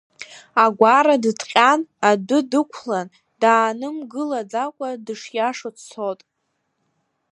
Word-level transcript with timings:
Агәара 0.63 1.15
дыҭҟьан, 1.23 1.81
адәы 2.09 2.39
дықәлан, 2.49 3.07
даанымгылаӡакәа 3.41 4.89
дышиашо 5.05 5.69
дцот. 5.75 6.19